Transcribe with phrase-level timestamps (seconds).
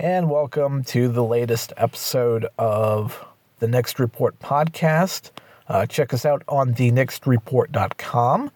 [0.00, 3.22] and welcome to the latest episode of
[3.58, 5.30] the Next Report podcast.
[5.68, 8.50] Uh, check us out on thenextreport.com.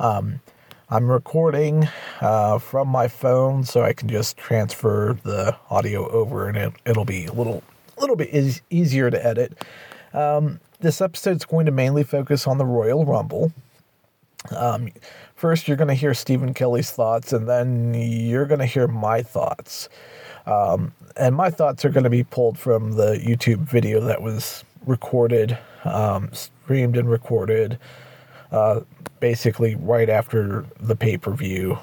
[0.00, 0.40] Um,
[0.90, 1.88] I'm recording
[2.20, 7.04] uh, from my phone, so I can just transfer the audio over, and it, it'll
[7.04, 7.62] be a little,
[7.96, 9.64] little bit e- easier to edit.
[10.12, 13.52] Um, this episode is going to mainly focus on the Royal Rumble.
[14.50, 14.90] Um,
[15.34, 19.22] first, you're going to hear Stephen Kelley's thoughts, and then you're going to hear my
[19.22, 19.88] thoughts.
[20.46, 24.64] Um, and my thoughts are going to be pulled from the YouTube video that was
[24.86, 27.78] recorded, um, streamed, and recorded
[28.52, 28.80] uh,
[29.20, 31.78] basically right after the pay per view,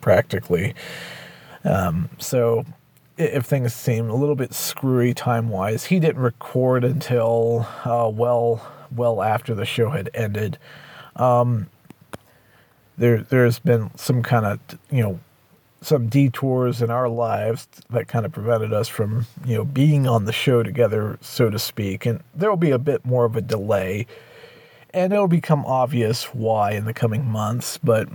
[0.00, 0.74] practically.
[1.64, 2.64] Um, so
[3.16, 8.70] if things seem a little bit screwy time wise, he didn't record until uh, well
[8.94, 10.58] well after the show had ended.
[11.16, 11.68] Um,
[12.96, 15.20] there there's been some kind of you know
[15.80, 20.24] some detours in our lives that kind of prevented us from you know being on
[20.24, 22.06] the show together so to speak.
[22.06, 24.06] And there will be a bit more of a delay
[24.94, 28.08] and it'll become obvious why in the coming months but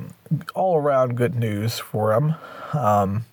[0.56, 2.36] all around good news for him
[2.74, 3.26] um,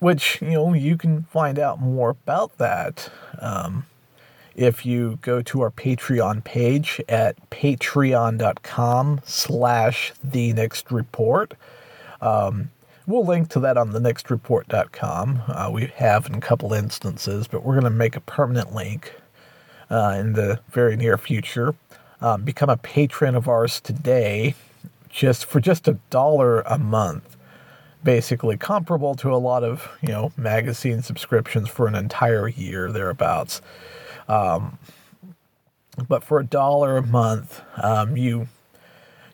[0.00, 3.86] which you know you can find out more about that um,
[4.56, 11.54] if you go to our Patreon page at patreon.com slash the next report.
[12.22, 12.70] Um,
[13.06, 15.42] we'll link to that on the nextreport.com.
[15.46, 19.14] Uh, we have in a couple instances, but we're going to make a permanent link
[19.90, 21.74] uh, in the very near future.
[22.22, 24.54] Um, become a patron of ours today
[25.10, 27.36] just for just a dollar a month
[28.02, 33.60] basically comparable to a lot of you know magazine subscriptions for an entire year thereabouts
[34.28, 34.78] um,
[36.08, 38.48] but for a dollar a month, um, you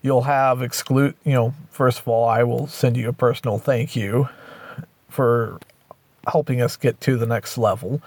[0.02, 1.14] you'll have exclude.
[1.24, 4.28] You know, first of all, I will send you a personal thank you
[5.08, 5.58] for
[6.28, 8.00] helping us get to the next level,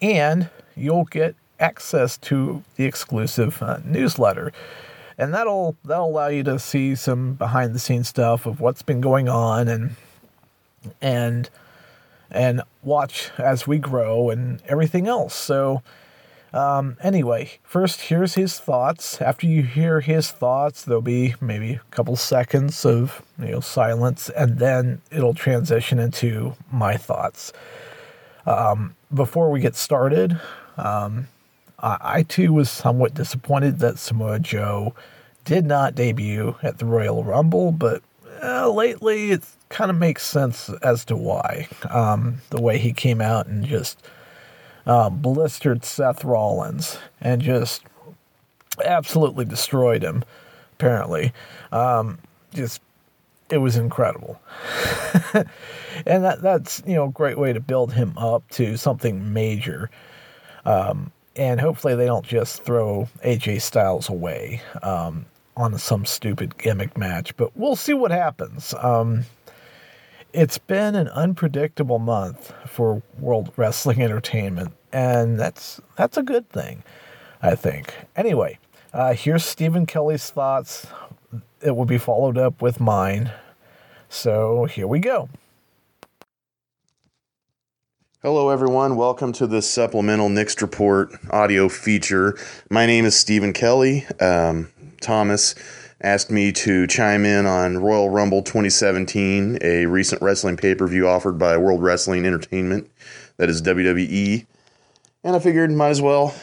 [0.00, 4.52] and you'll get access to the exclusive uh, newsletter.
[5.18, 9.00] And that'll that'll allow you to see some behind the scenes stuff of what's been
[9.00, 9.96] going on and
[11.02, 11.50] and
[12.30, 15.34] and watch as we grow and everything else.
[15.34, 15.82] So,
[16.52, 19.20] um, anyway, first, here's his thoughts.
[19.20, 24.30] After you hear his thoughts, there'll be maybe a couple seconds of you know silence,
[24.30, 27.52] and then it'll transition into my thoughts.
[28.46, 30.40] Um, before we get started,
[30.76, 31.28] um,
[31.78, 34.94] I, I too was somewhat disappointed that Samoa Joe
[35.44, 38.02] did not debut at the Royal Rumble, but
[38.42, 41.68] uh, lately it kind of makes sense as to why.
[41.88, 44.02] Um, the way he came out and just
[44.86, 47.82] uh, blistered Seth Rollins and just
[48.84, 50.24] absolutely destroyed him,
[50.74, 51.32] apparently.
[51.72, 52.18] Um,
[52.52, 52.80] just,
[53.50, 54.40] it was incredible.
[55.34, 59.90] and that that's, you know, a great way to build him up to something major.
[60.64, 64.60] Um, and hopefully they don't just throw AJ Styles away.
[64.82, 65.26] Um,
[65.60, 68.74] on some stupid gimmick match, but we'll see what happens.
[68.80, 69.26] Um,
[70.32, 76.82] it's been an unpredictable month for World Wrestling Entertainment, and that's that's a good thing,
[77.42, 77.94] I think.
[78.16, 78.58] Anyway,
[78.94, 80.86] uh, here's Stephen Kelley's thoughts.
[81.60, 83.30] It will be followed up with mine.
[84.08, 85.28] So here we go.
[88.22, 88.96] Hello, everyone.
[88.96, 92.36] Welcome to this supplemental Next Report audio feature.
[92.68, 94.06] My name is Stephen Kelley.
[94.20, 94.68] Um,
[95.00, 95.54] Thomas
[96.02, 101.08] asked me to chime in on Royal Rumble 2017, a recent wrestling pay per view
[101.08, 102.90] offered by World Wrestling Entertainment,
[103.38, 104.44] that is WWE.
[105.24, 106.34] And I figured might as well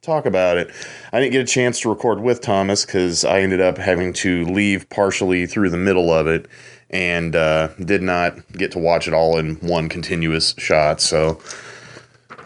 [0.00, 0.70] talk about it.
[1.12, 4.46] I didn't get a chance to record with Thomas because I ended up having to
[4.46, 6.46] leave partially through the middle of it
[6.90, 11.00] and uh, did not get to watch it all in one continuous shot.
[11.00, 11.40] So,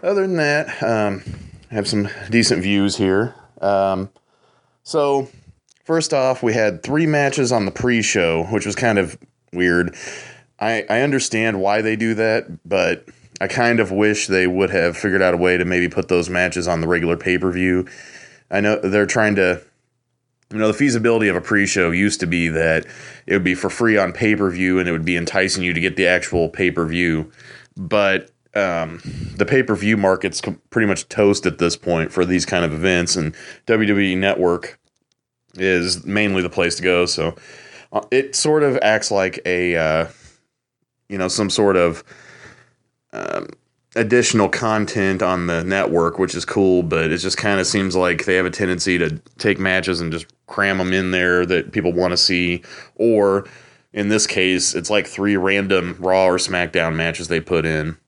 [0.02, 1.22] other than that, um,
[1.70, 3.34] I have some decent views here.
[3.60, 4.10] Um,
[4.82, 5.28] so,
[5.84, 9.18] First off, we had three matches on the pre show, which was kind of
[9.52, 9.96] weird.
[10.60, 13.04] I, I understand why they do that, but
[13.40, 16.30] I kind of wish they would have figured out a way to maybe put those
[16.30, 17.86] matches on the regular pay per view.
[18.48, 19.60] I know they're trying to,
[20.52, 22.86] you know, the feasibility of a pre show used to be that
[23.26, 25.72] it would be for free on pay per view and it would be enticing you
[25.72, 27.30] to get the actual pay per view.
[27.76, 29.00] But um,
[29.36, 32.72] the pay per view market's pretty much toast at this point for these kind of
[32.72, 33.34] events, and
[33.66, 34.78] WWE Network
[35.54, 37.06] is mainly the place to go.
[37.06, 37.34] So
[37.92, 40.08] uh, it sort of acts like a, uh,
[41.08, 42.04] you know, some sort of
[43.12, 43.48] um,
[43.94, 48.24] additional content on the network, which is cool, but it just kind of seems like
[48.24, 51.92] they have a tendency to take matches and just cram them in there that people
[51.92, 52.62] want to see,
[52.94, 53.46] or
[53.92, 57.98] in this case, it's like three random Raw or SmackDown matches they put in.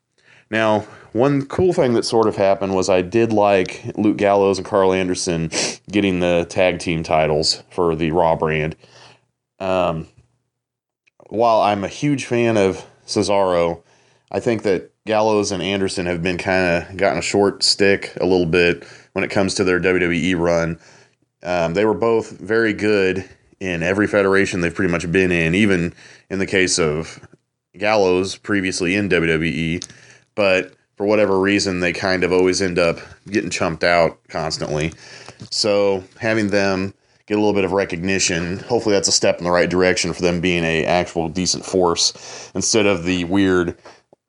[0.51, 4.67] Now, one cool thing that sort of happened was I did like Luke Gallows and
[4.67, 5.51] Karl Anderson
[5.91, 8.77] getting the tag team titles for the Raw brand.
[9.59, 10.09] Um,
[11.29, 13.83] while I'm a huge fan of Cesaro,
[14.31, 18.25] I think that Gallows and Anderson have been kind of gotten a short stick a
[18.25, 20.79] little bit when it comes to their WWE run.
[21.43, 23.29] Um, they were both very good
[23.61, 25.93] in every federation they've pretty much been in, even
[26.31, 27.21] in the case of
[27.77, 29.87] Gallows previously in WWE.
[30.35, 32.99] But for whatever reason, they kind of always end up
[33.29, 34.95] getting chumped out constantly.
[35.51, 36.95] So having them
[37.27, 40.23] get a little bit of recognition, hopefully that's a step in the right direction for
[40.23, 43.77] them being a actual decent force instead of the weird,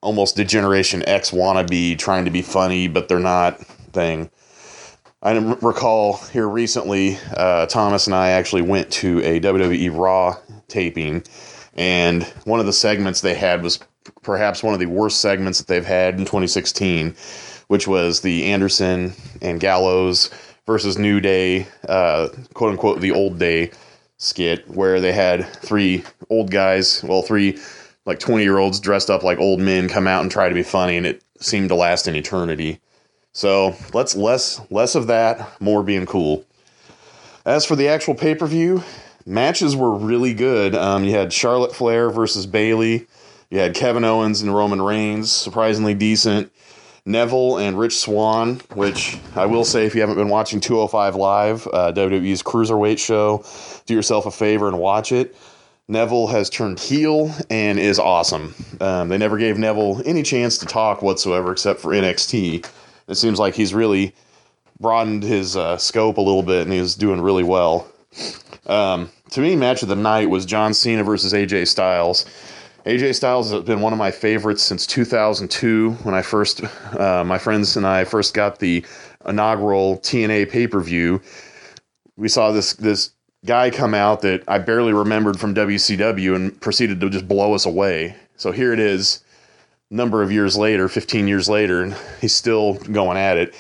[0.06, 3.60] almost D-Generation X wannabe trying to be funny but they're not
[3.92, 4.30] thing.
[5.24, 10.38] I recall here recently, uh, Thomas and I actually went to a WWE Raw
[10.68, 11.24] taping,
[11.74, 13.80] and one of the segments they had was
[14.22, 17.16] perhaps one of the worst segments that they've had in 2016,
[17.69, 20.30] which was the Anderson and Gallows
[20.68, 23.72] versus New Day, uh, quote unquote, the old day
[24.18, 27.57] skit, where they had three old guys, well, three
[28.06, 30.63] like 20 year olds dressed up like old men come out and try to be
[30.63, 32.80] funny, and it seemed to last an eternity.
[33.34, 36.46] So let's less less of that, more being cool.
[37.46, 38.84] As for the actual pay per view,
[39.25, 40.75] matches were really good.
[40.75, 43.07] Um, you had Charlotte Flair versus Bayley.
[43.50, 46.52] You had Kevin Owens and Roman Reigns, surprisingly decent.
[47.06, 51.68] Neville and Rich Swann, which I will say, if you haven't been watching 205 Live,
[51.68, 53.46] uh, WWE's Cruiserweight show,
[53.86, 55.36] do yourself a favor and watch it.
[55.88, 58.56] Neville has turned heel and is awesome.
[58.82, 62.66] Um, they never gave Neville any chance to talk whatsoever except for NXT
[63.08, 64.14] it seems like he's really
[64.80, 67.88] broadened his uh, scope a little bit and he's doing really well.
[68.66, 72.26] Um, to me, match of the night was John Cena versus AJ Styles.
[72.86, 77.38] AJ Styles has been one of my favorites since 2002 when I first, uh, my
[77.38, 78.86] friends and I first got the
[79.26, 81.22] inaugural TNA pay per view.
[82.16, 83.12] We saw this this
[83.45, 87.65] guy come out that I barely remembered from WCW and proceeded to just blow us
[87.65, 88.15] away.
[88.38, 89.24] So here it is,
[89.89, 93.53] number of years later, 15 years later, and he's still going at it.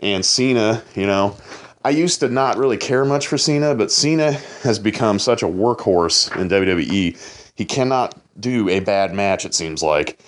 [0.00, 1.36] And Cena, you know,
[1.84, 5.46] I used to not really care much for Cena, but Cena has become such a
[5.46, 7.52] workhorse in WWE.
[7.54, 10.20] He cannot do a bad match, it seems like.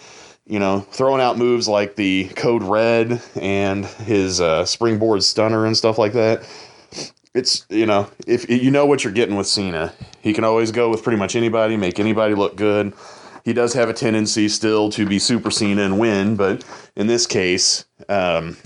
[0.46, 5.76] You know, throwing out moves like the Code Red and his uh, springboard stunner and
[5.76, 6.46] stuff like that.
[7.34, 10.88] It's, you know, if you know what you're getting with Cena, he can always go
[10.88, 12.94] with pretty much anybody, make anybody look good.
[13.44, 16.64] He does have a tendency still to be Super Cena and win, but
[16.94, 18.56] in this case, um,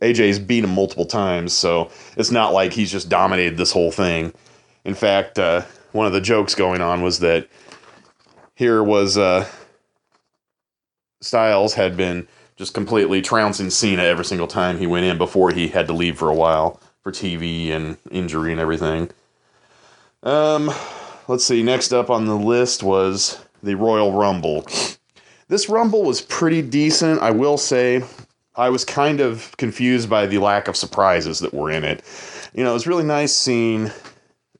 [0.00, 4.32] AJ's beat him multiple times, so it's not like he's just dominated this whole thing.
[4.84, 5.62] In fact, uh,
[5.92, 7.48] one of the jokes going on was that
[8.54, 9.46] here was uh,
[11.20, 12.26] Styles had been
[12.56, 16.18] just completely trouncing Cena every single time he went in before he had to leave
[16.18, 19.10] for a while for TV and injury and everything.
[20.22, 20.70] Um,
[21.28, 21.62] let's see.
[21.62, 24.66] Next up on the list was the Royal Rumble.
[25.48, 28.04] This Rumble was pretty decent, I will say.
[28.54, 32.02] I was kind of confused by the lack of surprises that were in it.
[32.54, 33.90] You know, it was really nice seeing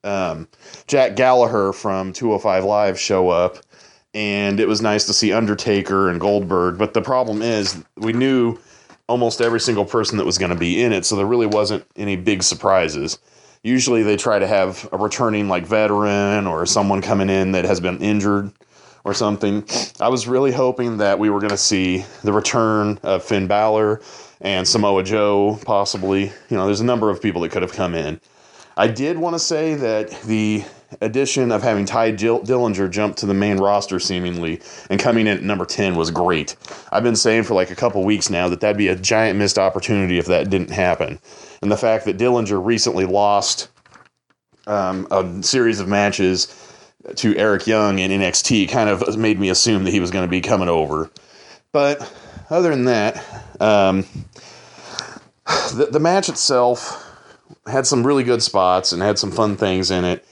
[0.05, 0.49] um,
[0.87, 3.59] Jack Gallagher from 205 Live show up,
[4.15, 6.79] and it was nice to see Undertaker and Goldberg.
[6.79, 8.59] But the problem is, we knew
[9.11, 11.85] almost every single person that was going to be in it, so there really wasn't
[11.97, 13.19] any big surprises.
[13.63, 17.81] Usually, they try to have a returning like veteran or someone coming in that has
[17.81, 18.53] been injured
[19.05, 19.65] or something.
[19.99, 24.01] I was really hoping that we were going to see the return of Finn Balor
[24.41, 26.27] and Samoa Joe, possibly.
[26.49, 28.21] You know, there's a number of people that could have come in.
[28.77, 30.65] I did want to say that the
[31.01, 35.43] addition of having Tye Dillinger jump to the main roster seemingly and coming in at
[35.43, 36.57] number 10 was great.
[36.93, 39.59] I've been saying for like a couple weeks now that that'd be a giant missed
[39.59, 41.19] opportunity if that didn't happen.
[41.63, 43.69] And the fact that Dillinger recently lost
[44.67, 46.57] um, a series of matches
[47.17, 50.31] to Eric Young in NXT kind of made me assume that he was going to
[50.31, 51.11] be coming over.
[51.73, 52.13] But
[52.51, 53.17] other than that,
[53.61, 54.05] um,
[55.75, 57.07] the, the match itself
[57.67, 60.25] had some really good spots and had some fun things in it.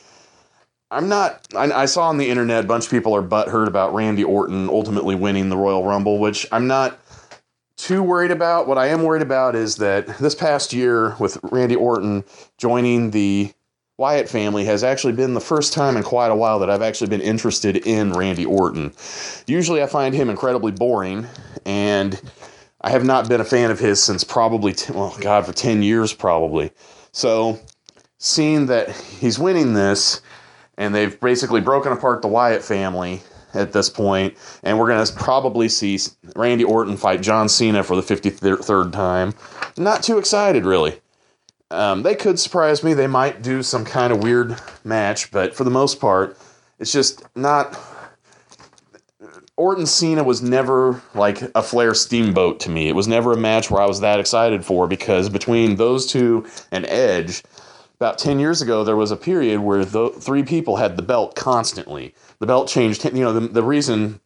[0.90, 1.46] I'm not.
[1.54, 4.68] I, I, saw on the internet a bunch of people are butthurt about Randy Orton
[4.70, 6.98] ultimately winning the Royal Rumble, which I'm not
[7.76, 8.66] too worried about.
[8.66, 12.24] What I am worried about is that this past year with Randy Orton
[12.56, 13.52] joining the
[13.98, 17.08] Wyatt family has actually been the first time in quite a while that I've actually
[17.08, 18.92] been interested in Randy Orton.
[19.46, 21.26] Usually I find him incredibly boring,
[21.66, 22.20] and
[22.80, 25.82] I have not been a fan of his since probably, t- well, God, for 10
[25.82, 26.70] years probably.
[27.10, 27.58] So
[28.18, 30.22] seeing that he's winning this,
[30.78, 33.20] and they've basically broken apart the Wyatt family
[33.52, 35.98] at this point, and we're going to probably see
[36.36, 39.34] Randy Orton fight John Cena for the 53rd time.
[39.76, 41.00] Not too excited, really.
[41.70, 42.94] Um, they could surprise me.
[42.94, 46.38] They might do some kind of weird match, but for the most part,
[46.78, 47.78] it's just not.
[49.56, 52.88] Orton Cena was never like a Flair Steamboat to me.
[52.88, 56.46] It was never a match where I was that excited for because between those two
[56.70, 57.42] and Edge,
[58.00, 61.34] about 10 years ago, there was a period where the three people had the belt
[61.34, 62.14] constantly.
[62.38, 63.04] The belt changed.
[63.04, 64.20] You know, the, the reason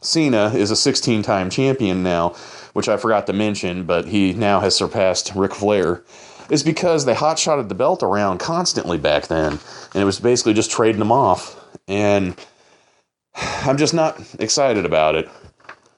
[0.00, 2.30] Cena is a 16 time champion now,
[2.72, 6.02] which I forgot to mention, but he now has surpassed Ric Flair,
[6.48, 9.58] is because they hot shotted the belt around constantly back then.
[9.92, 11.62] And it was basically just trading them off.
[11.86, 12.34] And
[13.34, 15.28] I'm just not excited about it.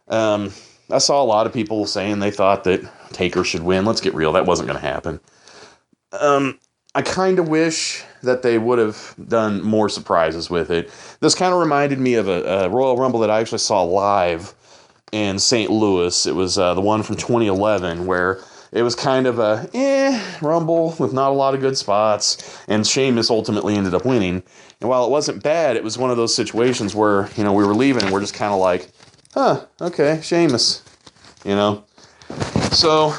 [0.09, 0.53] Um,
[0.91, 3.85] I saw a lot of people saying they thought that Taker should win.
[3.85, 5.21] Let's get real, that wasn't going to happen.
[6.13, 6.59] Um,
[6.97, 10.91] I kind of wish that they would have done more surprises with it.
[11.21, 14.55] This kind of reminded me of a, a, Royal Rumble that I actually saw live
[15.13, 15.71] in St.
[15.71, 16.25] Louis.
[16.25, 18.41] It was uh, the one from 2011 where
[18.73, 22.87] it was kind of a eh Rumble with not a lot of good spots, and
[22.87, 24.43] Sheamus ultimately ended up winning.
[24.81, 27.67] And while it wasn't bad, it was one of those situations where you know we
[27.67, 28.89] were leaving and we're just kind of like,
[29.35, 30.83] huh, okay, Sheamus,
[31.45, 31.85] you know.
[32.71, 33.13] So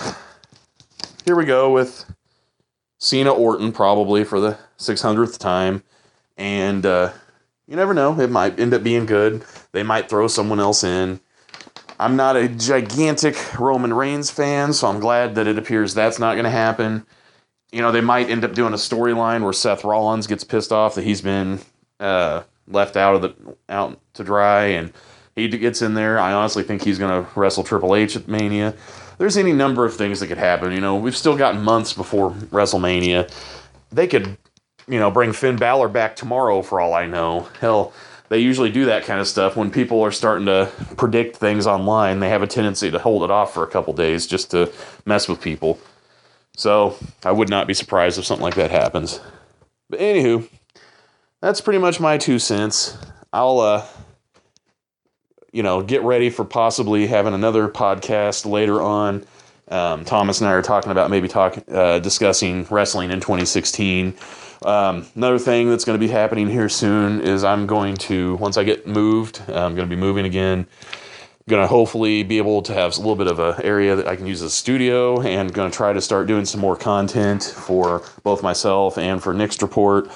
[1.26, 2.06] here we go with
[2.98, 5.84] Cena Orton probably for the 600th time.
[6.38, 7.14] And uh,
[7.68, 8.20] you never know.
[8.20, 9.44] It might end up being good.
[9.72, 11.20] They might throw someone else in.
[12.00, 16.34] I'm not a gigantic Roman Reigns fan, so I'm glad that it appears that's not
[16.34, 17.06] going to happen.
[17.72, 20.96] You know, they might end up doing a storyline where Seth Rollins gets pissed off
[20.96, 21.60] that he's been
[22.00, 24.94] uh, left out of the out to dry, and
[25.36, 26.20] he gets in there.
[26.20, 28.76] I honestly think he's going to wrestle Triple H at Mania
[29.18, 30.72] there's any number of things that could happen.
[30.72, 33.32] You know, we've still got months before WrestleMania.
[33.92, 34.38] They could,
[34.88, 37.48] you know, bring Finn Balor back tomorrow for all I know.
[37.60, 37.94] Hell,
[38.30, 42.20] they usually do that kind of stuff when people are starting to predict things online.
[42.20, 44.72] They have a tendency to hold it off for a couple days just to
[45.06, 45.80] mess with people.
[46.56, 49.22] So I would not be surprised if something like that happens.
[49.90, 50.50] But anywho,
[51.42, 52.98] that's pretty much my two cents.
[53.32, 53.86] I'll uh,
[55.52, 59.26] you know, get ready for possibly having another podcast later on.
[59.70, 64.16] Um, Thomas and I are talking about maybe talk, uh, discussing wrestling in 2016.
[64.64, 68.58] Um, another thing that's going to be happening here soon is I'm going to, once
[68.58, 70.68] I get moved, I'm going to be moving again.
[71.50, 74.18] Going to hopefully be able to have a little bit of an area that I
[74.18, 77.44] can use as a studio and going to try to start doing some more content
[77.44, 80.12] for both myself and for Next Report.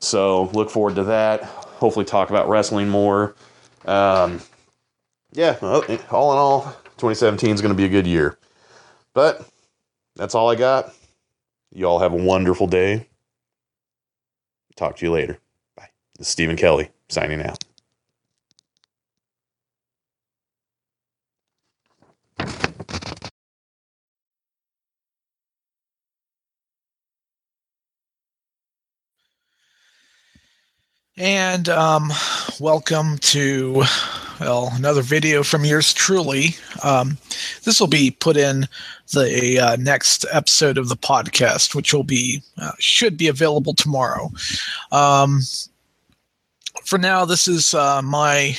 [0.00, 1.44] So look forward to that.
[1.44, 3.36] Hopefully, talk about wrestling more.
[3.84, 4.40] Um,
[5.32, 5.82] yeah, all
[6.32, 6.62] in all,
[6.98, 8.38] 2017 is going to be a good year.
[9.14, 9.46] But
[10.14, 10.92] that's all I got.
[11.72, 13.08] You all have a wonderful day.
[14.76, 15.38] Talk to you later.
[15.76, 15.88] Bye.
[16.18, 17.64] This is Stephen Kelley signing out.
[31.16, 32.10] And um,
[32.58, 33.84] welcome to
[34.42, 36.56] well another video from yours truly.
[36.82, 37.16] Um,
[37.62, 38.66] this will be put in
[39.12, 44.32] the uh, next episode of the podcast, which will be uh, should be available tomorrow.
[44.90, 45.42] Um,
[46.84, 48.56] for now, this is uh, my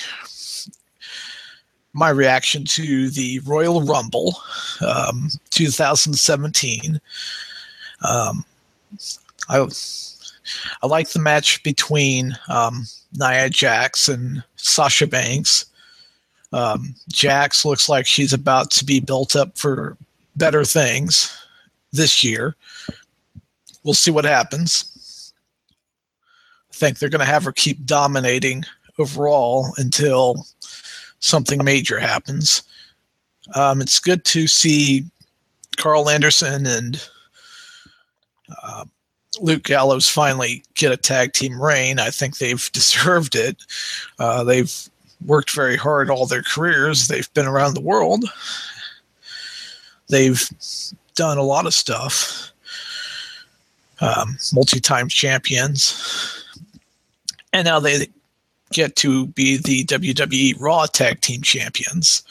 [1.92, 4.38] my reaction to the Royal Rumble
[4.88, 7.02] um, 2017.
[8.02, 8.46] Um,
[9.50, 9.68] I
[10.82, 12.86] I like the match between um,
[13.18, 15.66] Nia Jax and Sasha Banks.
[16.54, 19.98] Um, Jax looks like she's about to be built up for
[20.36, 21.36] better things
[21.92, 22.56] this year.
[23.84, 25.34] We'll see what happens.
[26.72, 28.64] I think they're going to have her keep dominating
[29.00, 30.46] overall until
[31.20, 32.64] something major happens.
[33.56, 35.06] Um, it's good to see
[35.78, 37.10] Karl Anderson and
[38.62, 38.86] uh,
[39.40, 42.00] Luke Gallows finally get a tag team reign.
[42.00, 43.58] I think they've deserved it.
[44.20, 44.72] Uh, they've
[45.26, 47.08] worked very hard all their careers.
[47.08, 48.26] They've been around the world.
[50.10, 50.42] They've
[51.16, 52.52] done a lot of stuff.
[54.02, 56.46] Um, multi-time champions,
[57.54, 58.08] and now they
[58.74, 62.24] get to be the WWE Raw Tag Team Champions.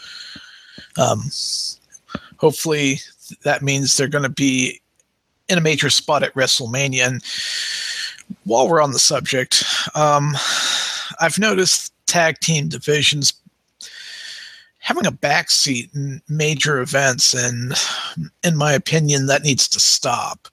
[0.99, 1.31] Um,
[2.37, 3.01] hopefully,
[3.45, 4.81] that means they're going to be
[5.49, 7.07] in a major spot at WrestleMania.
[7.07, 7.23] And
[8.45, 10.35] while we're on the subject, um,
[11.21, 13.33] I've noticed tag team divisions
[14.81, 17.73] having a backseat in major events, and
[18.45, 20.49] in my opinion, that needs to stop.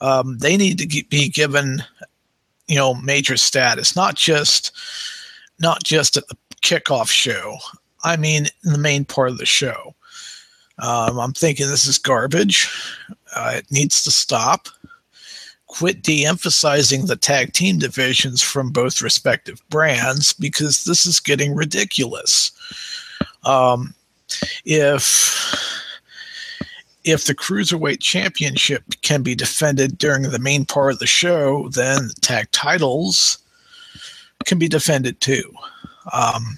[0.00, 1.82] Um, they need to be given
[2.68, 4.70] you know major status, not just
[5.58, 7.56] not just at the kickoff show.
[8.04, 9.94] I mean, in the main part of the show.
[10.78, 12.68] Um, I'm thinking this is garbage.
[13.34, 14.68] Uh, it needs to stop.
[15.74, 21.52] Quit de emphasizing the tag team divisions from both respective brands because this is getting
[21.52, 22.52] ridiculous.
[23.44, 23.92] Um,
[24.64, 25.34] if
[27.02, 32.06] if the cruiserweight championship can be defended during the main part of the show, then
[32.06, 33.38] the tag titles
[34.44, 35.52] can be defended too.
[36.12, 36.56] Um,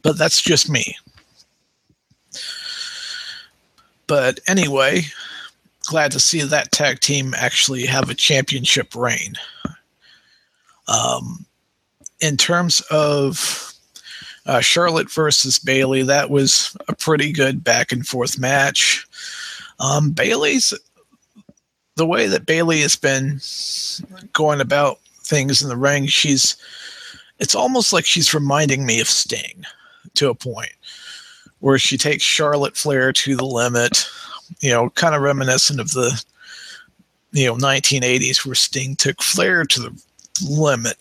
[0.00, 0.96] but that's just me.
[4.06, 5.02] But anyway,
[5.86, 9.34] glad to see that tag team actually have a championship reign.
[10.88, 11.46] Um,
[12.20, 13.72] in terms of
[14.46, 19.06] uh, Charlotte versus Bayley, that was a pretty good back and forth match.
[19.80, 20.72] Um, Bayley's
[21.96, 23.40] the way that Bayley has been
[24.32, 26.56] going about things in the ring, she's
[27.38, 29.64] it's almost like she's reminding me of Sting
[30.14, 30.72] to a point
[31.60, 34.06] where she takes Charlotte Flair to the limit,
[34.60, 36.22] you know, kind of reminiscent of the
[37.32, 40.02] you know 1980s where Sting took Flair to the
[40.48, 40.96] limit.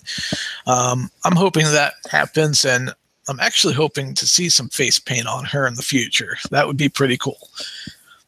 [0.68, 2.94] Um, I'm hoping that happens, and
[3.28, 6.38] I'm actually hoping to see some face paint on her in the future.
[6.52, 7.50] That would be pretty cool.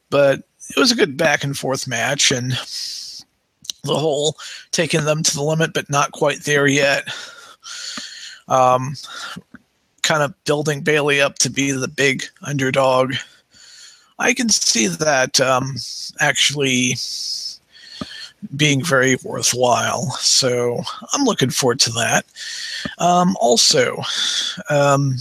[0.10, 2.52] But it was a good back and forth match, and
[3.84, 4.38] the whole
[4.72, 7.08] taking them to the limit, but not quite there yet.
[8.48, 8.96] Um,
[10.04, 13.16] kind of building Bayley up to be the big underdog.
[14.20, 15.76] I can see that um,
[16.20, 16.96] actually
[18.56, 20.12] being very worthwhile.
[20.20, 20.82] So
[21.14, 22.26] I'm looking forward to that.
[23.00, 24.02] Um, also,
[24.70, 25.18] um,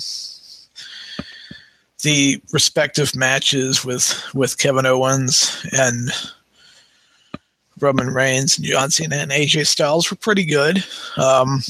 [2.03, 6.11] the respective matches with with Kevin Owens and
[7.81, 10.85] Roman Reigns and John Cena and AJ Styles were pretty good.
[11.17, 11.63] Um,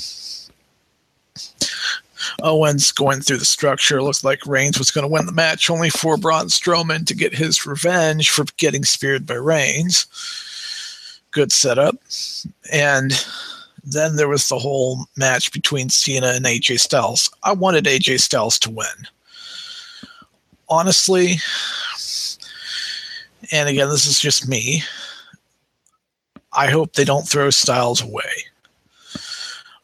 [2.42, 5.90] Owens going through the structure Looks like Reigns was going to win the match, only
[5.90, 10.06] for Braun Strowman to get his revenge for getting speared by Reigns.
[11.30, 11.96] Good setup.
[12.72, 13.12] And
[13.84, 17.30] then there was the whole match between Cena and AJ Styles.
[17.42, 18.87] I wanted AJ Styles to win.
[20.68, 21.37] Honestly,
[23.52, 24.82] and again, this is just me.
[26.52, 28.43] I hope they don't throw Styles away.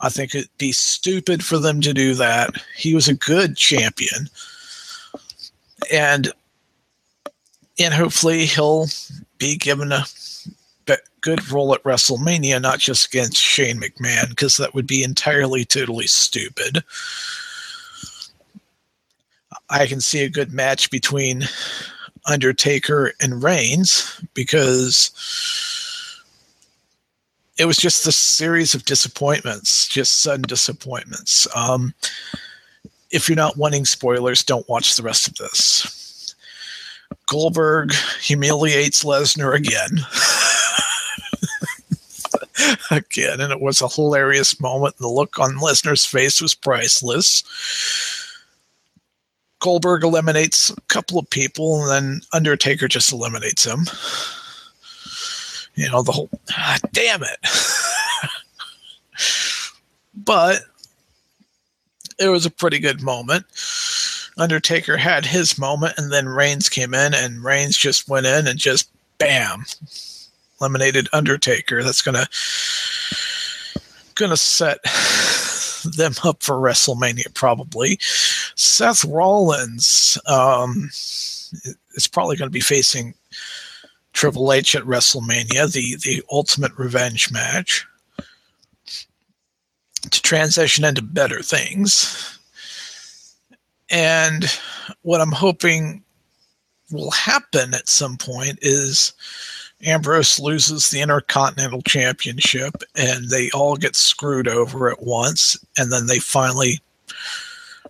[0.00, 2.50] I think it'd be stupid for them to do that.
[2.76, 4.28] He was a good champion.
[5.92, 6.32] And
[7.78, 8.86] and hopefully he'll
[9.38, 10.04] be given a
[11.20, 16.06] good role at WrestleMania, not just against Shane McMahon, because that would be entirely, totally
[16.06, 16.82] stupid.
[19.68, 21.44] I can see a good match between
[22.26, 25.10] Undertaker and Reigns because
[27.60, 31.46] it was just a series of disappointments, just sudden disappointments.
[31.54, 31.92] Um,
[33.10, 36.34] if you're not wanting spoilers, don't watch the rest of this.
[37.28, 37.92] Goldberg
[38.22, 39.98] humiliates Lesnar again.
[42.90, 44.94] again, and it was a hilarious moment.
[44.98, 47.44] And the look on Lesnar's face was priceless.
[49.58, 53.84] Goldberg eliminates a couple of people, and then Undertaker just eliminates him
[55.74, 57.38] you know the whole ah, damn it.
[60.14, 60.62] But
[62.18, 63.46] it was a pretty good moment.
[64.36, 68.58] Undertaker had his moment and then reigns came in and reigns just went in and
[68.58, 69.64] just bam
[70.60, 71.82] eliminated undertaker.
[71.82, 72.26] That's gonna
[74.14, 74.78] gonna set
[75.84, 77.98] them up for wrestlemania probably.
[78.54, 80.88] Seth rollins um,
[81.94, 83.14] is probably going to be facing
[84.12, 87.86] Triple H at WrestleMania, the the ultimate revenge match,
[90.10, 92.38] to transition into better things.
[93.90, 94.44] And
[95.02, 96.02] what I'm hoping
[96.90, 99.12] will happen at some point is
[99.84, 105.56] Ambrose loses the Intercontinental Championship and they all get screwed over at once.
[105.78, 106.80] And then they finally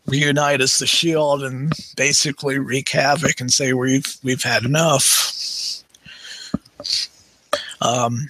[0.07, 5.03] reunite as the Shield and basically wreak havoc and say, We've, we've had enough.
[7.81, 8.29] Um,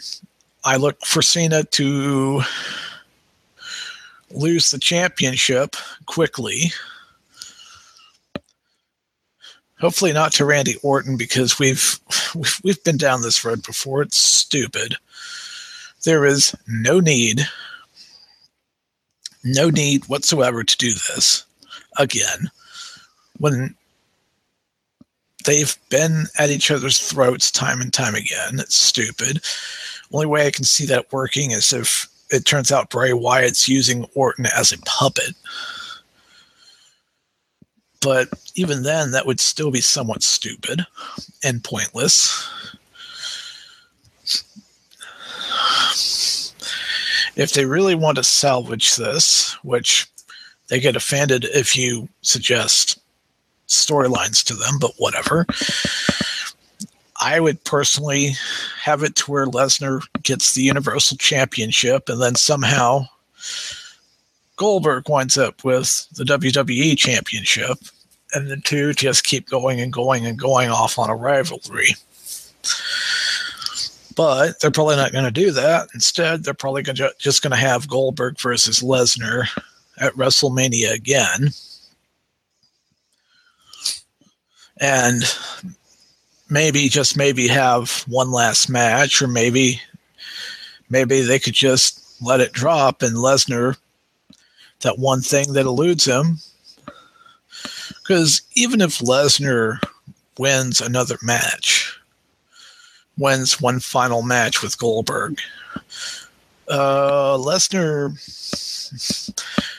[0.65, 2.43] I look for Cena to
[4.31, 6.73] lose the championship quickly.
[9.81, 11.99] Hopefully not to Randy Orton because we've
[12.35, 14.03] we've, we've been down this road before.
[14.03, 14.97] It's stupid.
[16.05, 17.47] There is no need,
[19.45, 21.45] no need whatsoever to do this
[21.99, 22.51] again.
[23.39, 23.75] When
[25.45, 28.59] they've been at each other's throats time and time again.
[28.59, 29.41] It's stupid.
[30.13, 34.07] Only way I can see that working is if it turns out Bray Wyatt's using
[34.15, 35.35] Orton as a puppet.
[38.01, 40.87] But even then, that would still be somewhat stupid
[41.45, 42.49] and pointless.
[47.37, 50.07] If they really want to salvage this, which
[50.69, 53.00] they get offended if you suggest
[53.71, 55.47] storylines to them, but whatever.
[57.23, 58.33] I would personally
[58.83, 63.07] have it to where Lesnar gets the Universal Championship and then somehow
[64.61, 67.79] Goldberg winds up with the WWE Championship,
[68.35, 71.95] and the two just keep going and going and going off on a rivalry.
[74.15, 75.89] But they're probably not going to do that.
[75.95, 79.47] Instead, they're probably gonna, just going to have Goldberg versus Lesnar
[79.99, 81.51] at WrestleMania again.
[84.81, 85.23] And
[86.49, 89.81] maybe just maybe have one last match, or maybe
[90.89, 93.77] maybe they could just let it drop and Lesnar
[94.81, 96.39] that one thing that eludes him.
[98.03, 99.79] Because even if Lesnar
[100.39, 101.99] wins another match,
[103.17, 105.39] wins one final match with Goldberg,
[106.69, 108.19] uh, Lesnar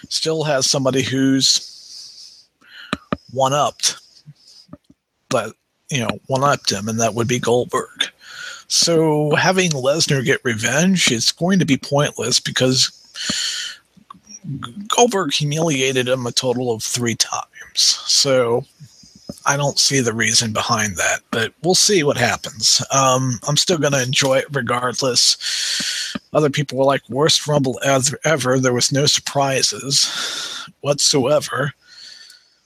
[0.09, 2.47] still has somebody who's
[3.31, 4.00] one upped,
[5.31, 5.53] but
[5.89, 8.05] you know, one upped him, and that would be Goldberg.
[8.67, 12.89] So having Lesnar get revenge is going to be pointless because
[14.87, 17.47] Goldberg humiliated him a total of three times.
[17.75, 18.65] So
[19.45, 22.81] I don't see the reason behind that, but we'll see what happens.
[22.91, 26.15] Um, I'm still going to enjoy it regardless.
[26.33, 28.59] Other people were like, worst Rumble ever.
[28.59, 31.73] There was no surprises whatsoever.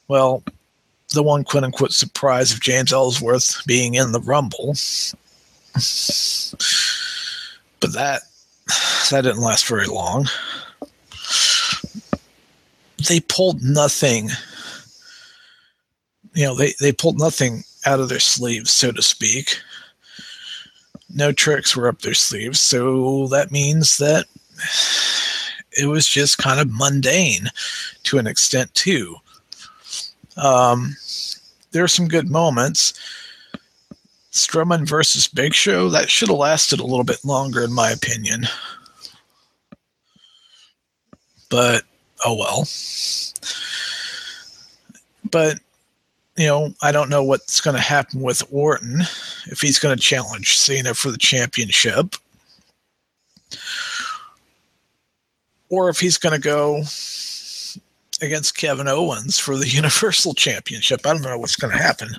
[0.07, 0.43] Well,
[1.13, 4.75] the one quote unquote surprise of James Ellsworth being in the Rumble.
[7.79, 8.21] But that
[9.11, 10.27] that didn't last very long.
[13.07, 14.29] They pulled nothing.
[16.33, 19.59] You know, they, they pulled nothing out of their sleeves, so to speak.
[21.13, 24.25] No tricks were up their sleeves, so that means that
[25.77, 27.49] it was just kind of mundane
[28.03, 29.17] to an extent too.
[30.37, 30.95] Um,
[31.71, 32.93] there are some good moments.
[34.31, 38.47] Strowman versus Big Show, that should have lasted a little bit longer, in my opinion.
[41.49, 41.83] But,
[42.25, 42.67] oh well.
[45.31, 45.59] But,
[46.35, 49.01] you know, I don't know what's going to happen with Orton
[49.47, 52.15] if he's going to challenge Cena for the championship.
[55.69, 56.83] Or if he's going to go
[58.21, 61.05] against Kevin Owens for the Universal Championship.
[61.05, 62.09] I don't know what's going to happen.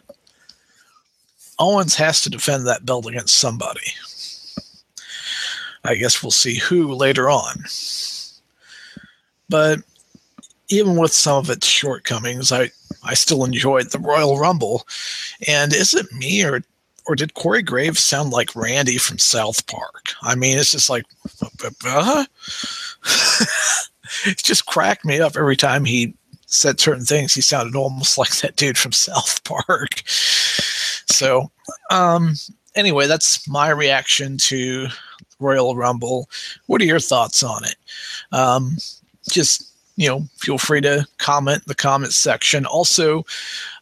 [1.59, 3.93] Owens has to defend that belt against somebody.
[5.85, 7.65] I guess we'll see who later on.
[9.49, 9.81] But
[10.69, 12.71] even with some of its shortcomings, I,
[13.05, 14.87] I still enjoyed the Royal Rumble.
[15.47, 16.63] And is it me or
[17.09, 20.13] or did Corey Graves sound like Randy from South Park?
[20.23, 21.05] I mean, it's just like,
[21.85, 22.25] uh,
[24.25, 26.15] it just cracked me up every time he
[26.47, 27.35] said certain things.
[27.35, 30.03] He sounded almost like that dude from South Park.
[30.07, 31.51] So,
[31.91, 32.35] um,
[32.75, 34.89] anyway, that's my reaction to
[35.39, 36.29] Royal Rumble.
[36.67, 37.77] What are your thoughts on it?
[38.33, 38.77] Um,
[39.29, 42.67] just you know, feel free to comment the comment section.
[42.67, 43.25] Also,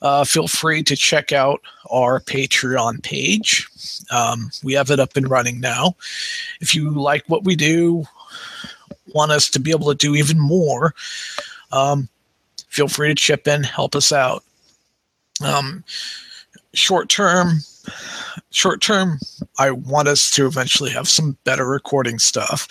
[0.01, 3.69] uh, feel free to check out our Patreon page.
[4.13, 5.97] Um, we have it up and running now.
[6.61, 8.05] If you like what we do,
[9.15, 10.95] want us to be able to do even more,
[11.73, 12.09] um,
[12.69, 14.43] feel free to chip in, help us out.
[15.45, 15.85] Um,
[16.75, 17.61] short term,
[18.51, 19.19] short term,
[19.59, 22.69] I want us to eventually have some better recording stuff.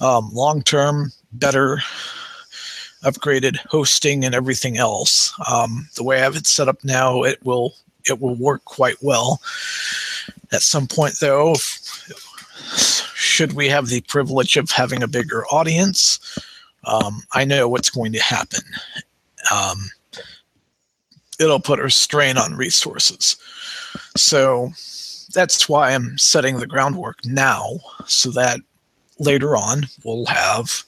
[0.00, 1.80] Um, long term, better
[3.04, 5.32] upgraded hosting and everything else.
[5.50, 7.74] Um, the way I have it set up now, it will
[8.08, 9.40] it will work quite well.
[10.50, 11.56] At some point, though,
[13.38, 16.18] should we have the privilege of having a bigger audience,
[16.82, 18.62] um, I know what's going to happen.
[19.54, 19.78] Um,
[21.38, 23.36] it'll put a strain on resources.
[24.16, 24.72] So
[25.32, 28.58] that's why I'm setting the groundwork now so that
[29.20, 30.82] later on we'll have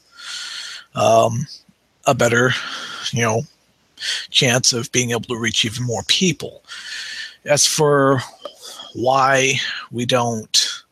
[0.96, 1.46] um,
[2.08, 2.50] a better,
[3.12, 3.42] you know,
[4.30, 6.64] chance of being able to reach even more people.
[7.44, 8.18] As for
[8.94, 9.54] why
[9.92, 10.82] we don't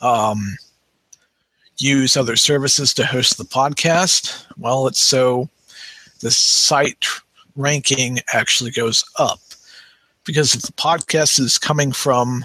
[0.00, 0.56] um,
[1.78, 4.44] use other services to host the podcast?
[4.56, 5.48] Well, it's so
[6.20, 7.06] the site
[7.56, 9.40] ranking actually goes up.
[10.24, 12.44] Because if the podcast is coming from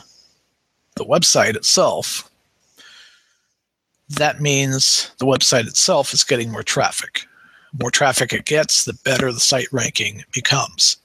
[0.96, 2.30] the website itself,
[4.10, 7.26] that means the website itself is getting more traffic.
[7.80, 10.98] more traffic it gets, the better the site ranking becomes.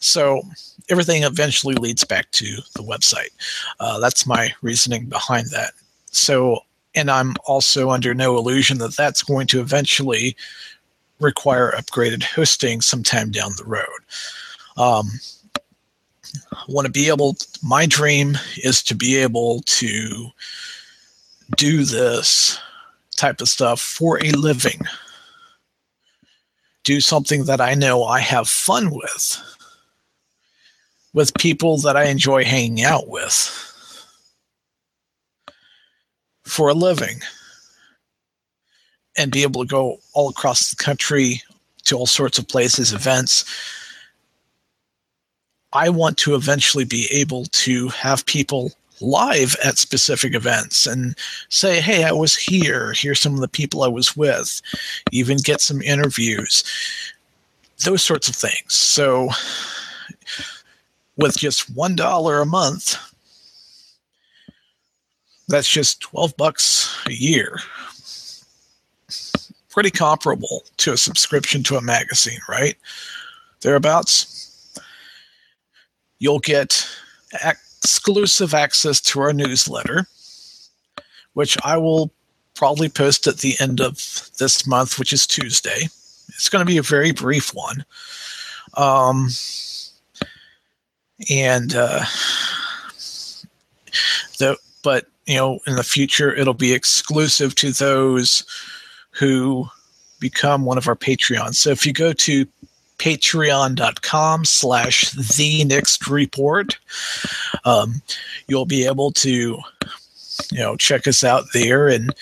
[0.00, 0.42] So
[0.88, 3.30] everything eventually leads back to the website.
[3.80, 5.72] Uh, that's my reasoning behind that.
[6.10, 6.60] So,
[6.94, 10.36] and I'm also under no illusion that that's going to eventually
[11.20, 14.00] require upgraded hosting sometime down the road.
[14.76, 15.08] Um,
[16.52, 20.30] I want to be able, my dream is to be able to
[21.56, 22.58] do this
[23.16, 24.82] type of stuff for a living.
[26.84, 29.56] Do something that I know I have fun with,
[31.12, 33.67] with people that I enjoy hanging out with
[36.48, 37.20] for a living,
[39.16, 41.42] and be able to go all across the country
[41.84, 43.44] to all sorts of places, events.
[45.72, 51.16] I want to eventually be able to have people live at specific events and
[51.50, 52.92] say, hey, I was here.
[52.96, 54.60] Here's some of the people I was with.
[55.12, 56.64] Even get some interviews,
[57.84, 58.74] those sorts of things.
[58.74, 59.28] So,
[61.16, 62.96] with just $1 a month,
[65.48, 67.58] that's just 12 bucks a year.
[69.70, 72.76] Pretty comparable to a subscription to a magazine, right?
[73.60, 74.78] Thereabouts.
[76.18, 76.86] You'll get
[77.44, 80.06] exclusive access to our newsletter,
[81.34, 82.10] which I will
[82.54, 85.88] probably post at the end of this month, which is Tuesday.
[86.28, 87.84] It's going to be a very brief one.
[88.74, 89.28] Um,
[91.30, 92.04] and uh,
[94.38, 98.44] the but you know in the future it'll be exclusive to those
[99.10, 99.68] who
[100.20, 101.54] become one of our patreons.
[101.56, 102.46] So if you go to
[102.98, 106.76] patreon.com slash the next report
[107.64, 108.02] um,
[108.48, 109.58] you'll be able to
[110.50, 112.14] you know check us out there and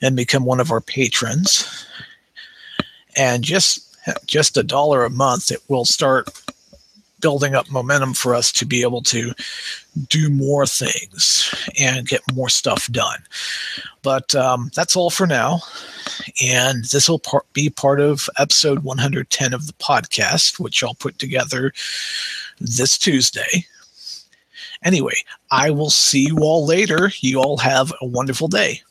[0.00, 1.86] and become one of our patrons.
[3.16, 6.28] And just just a dollar a month it will start
[7.20, 9.32] building up momentum for us to be able to
[10.08, 13.18] do more things and get more stuff done.
[14.02, 15.60] But um, that's all for now.
[16.42, 21.18] And this will par- be part of episode 110 of the podcast, which I'll put
[21.18, 21.72] together
[22.60, 23.64] this Tuesday.
[24.84, 25.16] Anyway,
[25.50, 27.10] I will see you all later.
[27.20, 28.82] You all have a wonderful day.